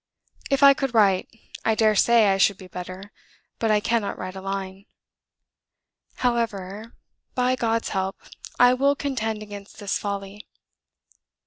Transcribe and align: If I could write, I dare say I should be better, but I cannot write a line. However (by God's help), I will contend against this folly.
If 0.49 0.63
I 0.63 0.73
could 0.73 0.95
write, 0.95 1.29
I 1.63 1.75
dare 1.75 1.93
say 1.93 2.33
I 2.33 2.37
should 2.39 2.57
be 2.57 2.65
better, 2.65 3.11
but 3.59 3.69
I 3.69 3.79
cannot 3.79 4.17
write 4.17 4.35
a 4.35 4.41
line. 4.41 4.85
However 6.15 6.95
(by 7.35 7.55
God's 7.55 7.89
help), 7.89 8.15
I 8.59 8.73
will 8.73 8.95
contend 8.95 9.43
against 9.43 9.77
this 9.77 9.99
folly. 9.99 10.47